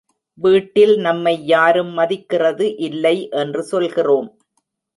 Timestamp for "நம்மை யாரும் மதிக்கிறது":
0.97-2.77